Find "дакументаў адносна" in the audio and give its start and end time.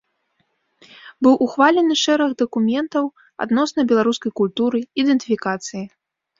2.41-3.81